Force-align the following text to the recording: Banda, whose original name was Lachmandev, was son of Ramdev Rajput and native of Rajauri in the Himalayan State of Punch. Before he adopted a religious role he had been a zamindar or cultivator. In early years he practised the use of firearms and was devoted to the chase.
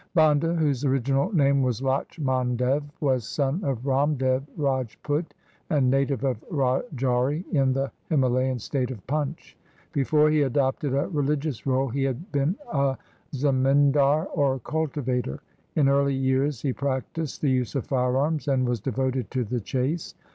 Banda, 0.15 0.55
whose 0.55 0.83
original 0.83 1.31
name 1.31 1.61
was 1.61 1.79
Lachmandev, 1.79 2.81
was 3.01 3.23
son 3.29 3.63
of 3.63 3.85
Ramdev 3.85 4.41
Rajput 4.57 5.35
and 5.69 5.91
native 5.91 6.23
of 6.23 6.43
Rajauri 6.49 7.45
in 7.51 7.71
the 7.73 7.91
Himalayan 8.09 8.57
State 8.57 8.89
of 8.89 9.05
Punch. 9.05 9.55
Before 9.93 10.31
he 10.31 10.41
adopted 10.41 10.95
a 10.95 11.07
religious 11.09 11.67
role 11.67 11.87
he 11.89 12.01
had 12.03 12.31
been 12.31 12.55
a 12.73 12.97
zamindar 13.31 14.25
or 14.33 14.57
cultivator. 14.61 15.39
In 15.75 15.87
early 15.87 16.15
years 16.15 16.63
he 16.63 16.73
practised 16.73 17.43
the 17.43 17.51
use 17.51 17.75
of 17.75 17.85
firearms 17.85 18.47
and 18.47 18.67
was 18.67 18.79
devoted 18.79 19.29
to 19.29 19.43
the 19.43 19.59
chase. 19.61 20.15